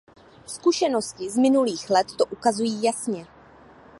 Zkušenosti 0.47 1.29
z 1.29 1.37
minulých 1.37 1.89
let 1.89 2.07
to 2.17 2.25
ukazují 2.25 2.83
jasně. 2.83 3.27